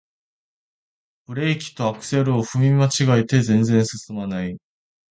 [1.27, 4.57] ブレーキとアクセルを踏み間違えて全然すすまない